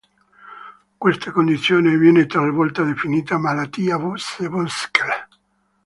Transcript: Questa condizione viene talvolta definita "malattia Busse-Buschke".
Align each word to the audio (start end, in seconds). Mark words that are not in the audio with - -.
Questa 0.97 1.31
condizione 1.31 1.95
viene 1.95 2.25
talvolta 2.25 2.81
definita 2.81 3.37
"malattia 3.37 3.99
Busse-Buschke". 3.99 5.27